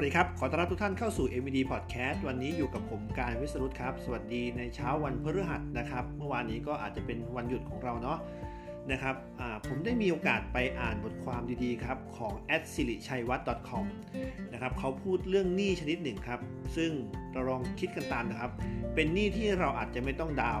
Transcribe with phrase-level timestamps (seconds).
[0.00, 8.18] วัสดีครับ ขอต้อนรับทุกท่านเข้าสู่ MVD Podcast วันนี้อยู่กับผมการวิสรุตครับ สวัสดีในเช้าวันพฤหัสนะครับ เมื่อวานนี้ก็อาจจะเป็นวันหยุดของเราเนาะ
[8.92, 9.14] นะครับ
[9.68, 13.84] ผมได้มีโอกาสไปอ่านบทความดีๆครับของ a d s i r i c h a y w a t com
[14.52, 16.40] นะครับเขาพูดเรื่องหนี้ชนิดหนึ่งครับ
[16.76, 16.90] ซึ่ง
[17.32, 18.50] เราลองคิดกันตามนะครับ
[18.94, 20.60] เป็นหนี้ที่เราอาจจะไม่ต้องดาว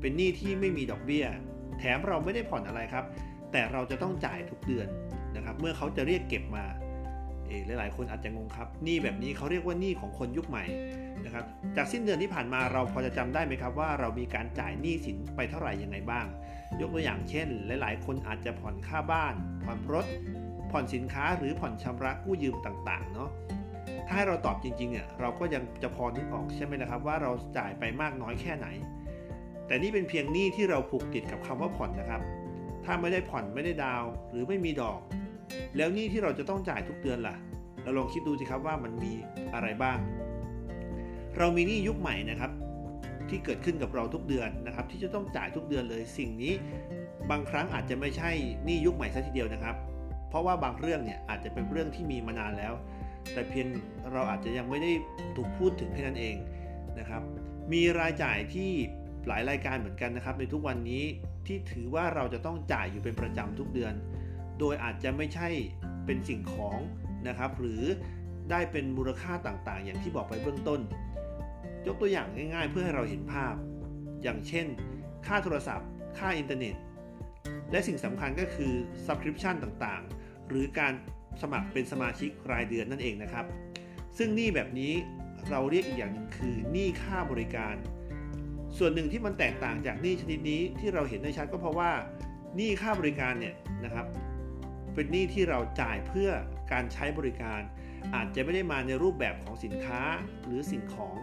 [0.00, 1.26] เป็นหนี้ที่ไม่มีดอกเบี้ย
[1.78, 3.04] แถมเราไม่ได้ผ่อนอะไรครับ
[3.52, 4.88] แต่เราจะต้องจ่ายทุกเดือน
[5.36, 6.64] นะครับ เมื่อเขาจะเรียกเก็บมา
[7.48, 10.64] เอหลายๆคนอาจจะงงครับหนี้แบบนี้เขาเรียกว่าหนี้ของคนยุคใหม่
[11.24, 11.44] นะครับ
[11.76, 16.26] จากสิ้นเดือนที่ผ่านมาเราพอจะจำได้ไหมครับว่าเรามีการจ่ายหนี้สินไปเท่าไหร่ยังไงบ้าง
[16.80, 19.34] ยกตัวอย่างเช่น หลายๆ คนอาจจะผ่อนค่าบ้าน
[19.64, 20.06] ผ่อนรถ
[20.70, 23.30] ผ่อนสินค้าหรือผ่อนชำระกู้ยืมต่างๆเนาะ
[24.06, 28.66] ถ้าให้เราตอบจริงๆเนี่ยเราก็ยังจะพอนึกออกใช่ไหมนะครับว่าเราจ่ายไปมากน้อยแค่ไหน
[29.66, 32.22] แต่นี่เป็นเพียงหนี้ที่เราผูกติดกับคำว่าผ่อนนะครับ
[32.84, 35.00] ถ้าไม่ได้ผ่อนไม่ได้ดาว หรือไม่มีดอก
[35.76, 37.36] แล้วหนี้ที่เราจะต้องจ่ายทุกเดือนล่ะ
[37.82, 39.12] เราลองคิดดูสิครับว่ามันมี
[39.54, 39.98] อะไรบ้าง
[41.38, 42.50] เรามีหนี้ยุคใหม่นะครับ
[43.28, 46.52] ที่เกิดขึ้นกับเราทุกเดือนนะครับ ที่จะต้องจ่ายทุกเดือนเลย สิ่งนี้
[47.30, 48.30] บางครั้งอาจจะไม่ใช่
[48.64, 49.76] หนี้ยุคใหม่ซะทีเดียวนะครับ
[50.28, 52.74] เพราะว่าบางเรื่องเนี่ยอาจจะเป็นเรื่องที่มีมานานแล้ว
[53.32, 53.66] แต่เพียง
[54.12, 54.92] เราอาจจะยังไม่ได้
[55.36, 56.36] ถูกพูดถึงแค่นั้นเอง
[56.98, 57.22] นะครับ
[57.72, 58.70] มีรายจ่ายที่
[59.28, 61.04] หลายรายการเหมือนกันนะครับ ในทุกวันนี้
[61.46, 63.94] ที่ถือว่าเราจะต้องจ่ายอยู่เป็นประจำทุกเดือน
[64.60, 65.48] โดยอาจจะไม่ใช่
[66.06, 66.78] เป็นสิ่งของ
[67.28, 67.82] นะครับ หรือ
[68.50, 70.80] ได้เป็นมูลค่าต่างๆ อย่างที่บอกไปเบื้องต้น
[71.86, 73.54] ยกตัวอย่างง่าย ๆ เพื่อให้เราเห็นภาพ
[74.22, 74.66] อย่างเช่น
[75.26, 76.74] ค่าโทรศัพท์ ค่าอินเทอร์เน็ต
[77.70, 78.72] และสิ่งสำคัญก็คือ
[79.06, 80.92] subscription ต่างๆ หรือการ
[81.42, 83.46] สมัครเป็นสมาชิกรายเดือนนั่นเองนะครับ
[84.18, 84.92] ซึ่งหนี้แบบนี้
[85.50, 87.74] เราเรียกอีกอย่างนึงคือหนี้ค่าบริการ
[88.78, 91.90] ส่วนหนึ่งที่มันแตกต่างจากหนี้ชนิดนี้ที่เราเห็นได้ชัดก็เพราะว่า
[92.56, 94.06] หนี้ค่าบริการเนี่ยนะครับ
[94.98, 96.30] เป็นหนี้ที่เราจ่ายเพื่อ
[96.72, 97.60] การใช้บริการ
[98.14, 100.00] อาจจะไม่ได้มาในรูปแบบของสินค้า
[100.44, 101.16] หรือสิ่งของ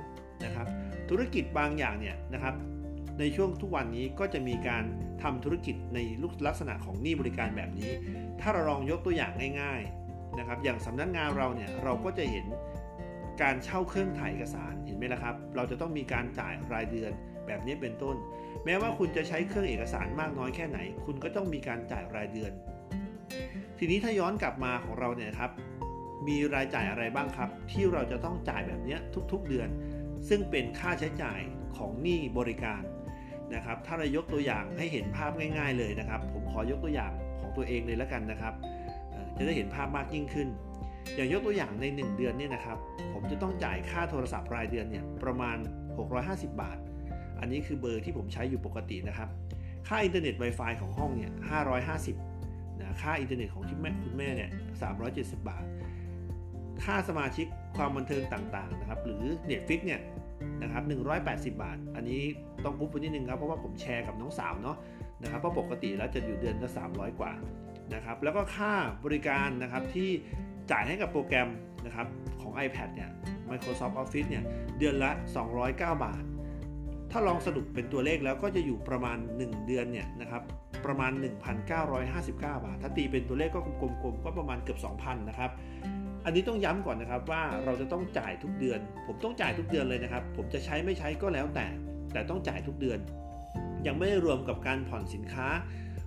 [0.46, 0.68] นะครับ
[1.10, 2.56] ธุรกิจบางอย่างเนี่ยนะครับ
[3.20, 4.84] ในช่วงทุกวันนี้ก็จะมีการ
[5.24, 6.00] ทำธุรกิจใน
[6.48, 7.92] ลักษณะของหนี้บริการแบบนี้
[8.42, 9.32] ถ้าเราลองยกตัวอย่าง
[9.62, 12.46] ง่ายๆนะครับอย่างสำนักงงานเราเนี่ยเราก็จะเห็น
[13.42, 17.12] การเช่าเครื่องถ่ายเอกสารเห็นไหมล่ะครับ เราจะต้องมีการจ่ายรายเดือน
[17.48, 18.16] แบบนี้เป็นต้น
[18.66, 22.54] แม้ว่าคุณจะใช้เครื่องเอกสารมากน้อยแค่ไหน คุณก็ต้องมีการจ่ายรายเดือน
[23.80, 25.52] ทีนี้ถ้าย้อนกลับมาของเราเนี่ยครับ
[26.28, 28.98] มีรายจ่ายอะไรบ้างครับ ที่เราจะต้องจ่ายแบบนี้
[29.32, 29.70] ทุกๆเดือน
[30.30, 31.40] ซึ่งเป็นค่าใช้จ่าย
[31.78, 32.82] ของหนี้บริการ
[33.56, 38.54] นะครับ ถ้าเรายกตัวอย่างให้เห็นภาพง่าย ๆเลยนะครับ ผมขอยกตัวอย่างของตัวเองเลยแล้วกันนะครับ
[39.38, 40.48] จะได้เห็นภาพมากยิ่งขึ้น
[41.16, 42.78] อย่างยกตัวอย่างใน 1 เดือนเนี่ยนะครับ
[43.14, 45.58] ผมจะต้องจ่ายค่าโทรศัพท์รายเดือนเนี่ยประมาณ
[46.10, 46.78] 650 บาท
[47.40, 49.30] อันนี้คือเบอร์ที่ผมใช้อยู่ปกตินะครับ
[49.88, 51.32] ค่าอินเทอร์เน็ต Wi-Fi ของห้องเนี่ย
[51.86, 52.35] 550
[52.80, 54.50] นะค่าอินเทอร์เน็ตของที่แม่คุณแม่เนี่ย
[54.96, 55.66] 370 บาท
[56.84, 57.48] ค่าสมาชิก
[57.78, 60.02] ความบันเทิงต่างๆนะครับ หรือ Netflix เนี่ย
[60.62, 60.84] นะครับ
[61.24, 62.22] 180 บาท อันนี้
[62.64, 64.78] ต้องปุ๊บไปนิดนึงครับ เพราะว่าผมแชร์กับน้องสาวเนาะ
[65.22, 67.34] นะครับเพราะปกติแล้วจะอยู่เดือนละ300 กว่า
[67.94, 68.74] นะครับแล้วก็ค่า
[69.06, 70.10] บริการนะครับที่
[70.72, 71.50] จ่ายให้กับโปรแกรม
[71.86, 72.08] นะครับ
[72.42, 73.10] ของ iPad เนี่ย
[73.50, 74.44] Microsoft Office เนี่ย
[74.78, 75.12] เดือนละ
[75.56, 76.24] 209 บาท
[77.12, 80.42] ถ้าลองสรุปเป็นตัวเลขแล้วก็จะอยู่ประมาณ 1 เดือนเนี่ยนะครับ
[80.86, 81.12] ประมาณ
[81.74, 85.52] 1,959 บาท ถ้าตีเป็นตัวเลขก็กลมๆก็ประมาณเกือบ 2,000 นะครับ
[86.26, 91.68] อันนี้ต้องย้ำก่อนนะครับว่าเราจะต้องจ่ายทุกเดือน ผมต้องจ่ายทุกเดือนเลยนะครับ ผมจะใช้ไม่ใช้ก็แล้วแต่
[92.14, 93.00] แต่ต้องจ่ายทุกเดือน
[93.88, 95.48] ยังไม่รวมกับการผ่อนสินค้า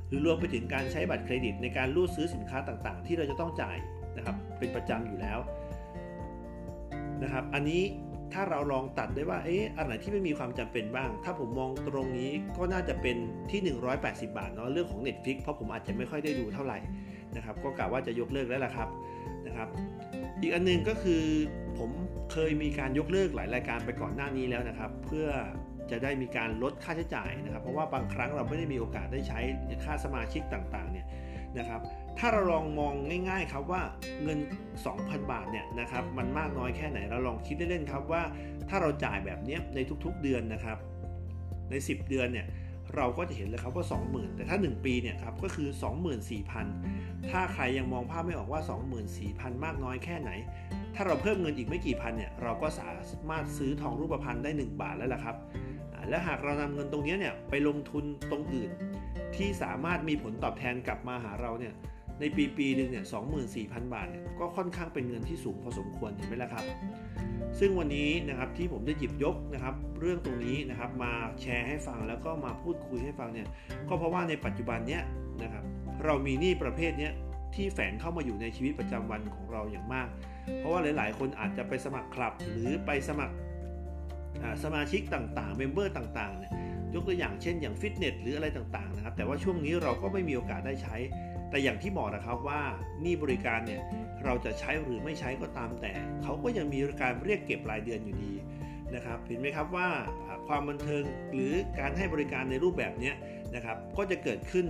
[0.09, 3.77] หรือรวมไปถึงการใช้บัตรเครดิต ในการรูดซื้อสินค้าต่างๆ ที่เราจะต้องจ่าย
[4.17, 5.39] นะครับเป็นประจำอยู่แล้ว
[7.23, 7.83] นะครับ อันนี้
[8.33, 13.17] ถ้าเราลองตัดได้ว่า เอ๊ะ อันไหนที่ไม่มีความจำเป็นบ้าง ถ้าผมมองตรงนี้ก็น่าจะเป็น
[13.51, 13.61] ที่
[14.01, 16.79] 180 บาทเนาะ เรื่องของ Netflix เพราะผมอาจจะไม่ค่อยได้ดูเท่าไหร่
[17.37, 18.89] นะครับ ก็กะว่าจะยกเลิกแล้วล่ะครับ
[19.47, 19.69] นะครับ
[20.41, 21.23] อีกอันนึงก็คือ
[21.79, 21.91] ผม
[22.33, 25.27] เคยมีการยกเลิกหลายรายการไปก่อนหน้านี้แล้วนะครับ เพื่อ
[25.91, 29.41] จะได้มีการลดค่าใช้จ่ายนะครับ เพราะว่าบางครั้งเราไม่ได้มีโอกาสได้ใช้
[29.85, 31.07] ค่าสมาชิกต่างๆเนี่ย
[31.59, 31.81] นะครับ
[32.19, 32.95] ถ้าเราลองมอง
[33.29, 33.83] ง่าย ๆ ครับว่า
[34.23, 34.39] เงิน
[34.85, 38.23] 2,000 บาทเนี่ยนะครับมันมากน้อยแค่ไหนเราลองคิดเล่นๆครับว่า
[38.69, 40.79] ถ้าเราจ่ายแบบนี้ในทุกๆเดือนนะครับ
[41.71, 42.47] ใน 10 เดือนเนี่ย
[42.97, 45.69] เราก็จะเห็นเลยครับว่า 20,000 แต่ถ้า 1 ปีเนี่ยครับก็คือ
[46.49, 48.61] 24,000 ถ้าใครยังมองภาพไม่ออกว่า
[49.13, 50.31] 24,000 มากน้อยแค่ไหน
[50.95, 52.89] ถ้าเราเพิ่มเงินอีกไม่กี่พันเนี่ยเราก็สา
[53.31, 55.37] มารถซื้อทองรูปพรรณได้ 1 บาทแล้วล่ะครับ
[56.09, 58.71] และหากเรานำเงินตรงนี้เนี่ยไปลงทุนตรงอื่น
[59.37, 61.75] ที่สามารถมีผลตอบแทนกลับมาหาเราเนี่ย
[62.21, 66.65] ในปีปีหนึ่งเนี่ยสองหมื่นสี่พันบาทเนี่ยก็ค่อนข้างเป็นเงินที่สูงพอสมควรเห็นไหมล่ะครับ
[67.59, 73.49] ซึ่งวันนี้นะครับที่ผมได้หยิบยกนะครับ เรื่องตรงนี้นะครับมาแชร์ให้ฟังแล้วก็มาพูดคุยให้ฟังเนี่ย
[73.89, 75.03] ก็เพราะว่าในปัจจุบันเนี้ย
[75.43, 75.65] นะครับ
[76.05, 77.13] เรามีหนี้ประเภทเนี้ย
[77.55, 80.09] ที่แฝงเข้ามาอยู่ในชีวิตประจำวันของเราอย่างมาก
[80.57, 83.35] เพราะว่าหลาย ๆ คนอาจจะไปสมัครคลับ หรือไปสมัคร
[84.65, 86.53] สมาชิกต่างๆ เมมเบอร์ต่างๆเนี่ย
[86.95, 90.97] ยกตัวอย่างเช่นอย่างฟิตเนสหรืออะไรต่างๆนะครับแต่ว่าช่วงนี้เราก็ไม่มีโอกาสได้ใช้
[91.51, 92.61] แต่อย่างที่บอกนะครับว่า
[93.05, 93.83] นี่บริการเนี่ย
[94.25, 95.93] เราจะใช้หรือไม่ใช้ก็ตามแต่
[96.23, 98.33] เขาก็ยังมีการเรียกเก็บรายเดือนอยู่ดี
[98.95, 99.89] นะครับเห็นไหมครับว่า
[100.49, 101.03] ความบันเทิง
[101.33, 103.13] หรือการให้บริการในรูปแบบนี้
[103.55, 104.67] นะครับก็จะเกิดขึ้น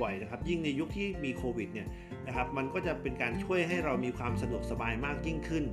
[0.00, 1.88] บ่อยๆนะครับยิ่งในยุคที่มีโควิดเนี่ย
[2.26, 5.64] นะครับมันก็จะเป็นการช่วยให้เรามีความสะดวกสบายมากยิ่งขึ้น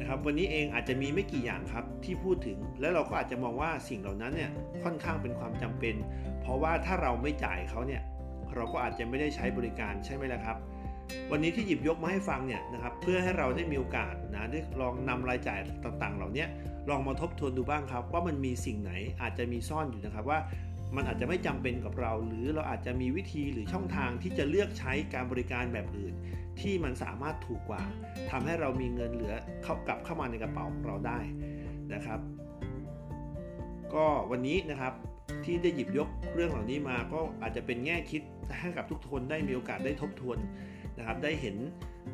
[0.00, 4.50] นะครับวันนี้เองอาจจะมีไม่กี่อย่างครับที่พูดถึง แล้วเราก็อาจจะมองว่าสิ่งเหล่านั้นเนี่ย
[4.84, 5.94] ค่อนข้างเป็นความจำเป็น
[6.40, 8.02] เพราะว่าถ้าเราไม่จ่ายเขาเนี่ย
[8.56, 10.56] เราก็อาจจะไม่ได้ใช้บริการใช่ไหมล่ะครับ
[11.30, 16.44] วันนี้ที่หยิบยกมาให้ฟังเนี่ยนะครับเพื่อให้เราได้มีโอกาสนะได้ลองนำรายจ่ายต่างๆ เหล่านี้
[16.90, 20.38] ลองมาทบทวนดูบ้างครับ ว่ามันมีสิ่งไหนอาจจะมีซ่อนอยู่นะครับว่า
[20.96, 26.14] มันอาจจะไม่จำเป็นกับเรา หรือเราอาจจะมีวิธีหรือช่องทางที่จะเลือกใช้การบริการแบบอื่น
[26.60, 27.82] ที่มันสามารถถูกกว่า
[28.30, 31.18] ทำให้เรามีเงินเหลือเข้ากลับเข้ามาในกระเป๋าของเราได้
[31.94, 32.20] นะครับ
[33.94, 34.92] ก็วันนี้นะครับ
[35.44, 38.22] ที่ได้หยิบยกเรื่องเหล่านี้มาก็อาจจะเป็นแง่คิด
[38.60, 40.38] ให้กับทุกคนได้มีโอกาสได้ทบทวน
[40.98, 41.56] นะครับ ได้เห็น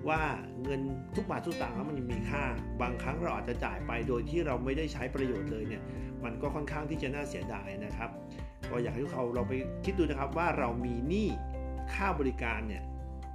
[0.09, 0.23] ว่า
[0.63, 0.81] เงิน
[1.15, 2.45] ทุกบาททุกสตางค์มันมีค่า
[2.83, 5.83] บางครั้งเราอาจจะจ่ายไปโดยที่เราไม่ได้ใช้ประโยชน์เลยเนี่ย
[6.25, 8.11] มันก็ค่อนข้างที่จะน่าเสียดายนะครับ
[8.71, 9.53] ก็อยากให้ทุกเขาเราไป
[9.85, 11.29] คิดดูนะครับว่าเรามีหนี้
[11.95, 12.83] ค่าบริการเนี่ย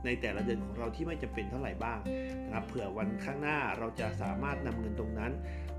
[0.05, 2.00] ในแต่ละเดือนของเราที่ไม่จำเป็นเท่าไหร่บ้าง
[2.45, 5.31] นะครับเผื่อวันข้างหน้าเราจะสามารถนำเงินตรงนั้น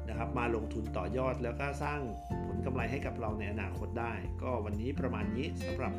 [0.08, 2.00] นะครับมาลงทุนต่อยอดแล้วก็สร้าง
[2.46, 4.12] ผลกำไรให้กับเราในอนาคตได้
[4.42, 5.92] ก็วันนี้ประมาณนี้สำหรับ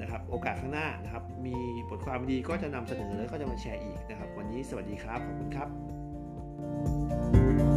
[0.00, 1.56] นะครับโอกาสข้างหน้านะครับมี
[1.90, 5.64] บทความดีก็จะนำเสนอแล้วก็จะมาแชร์อีกนะครับ วันนี้สวัสดีครับขอบคุณครั
[7.72, 7.75] บ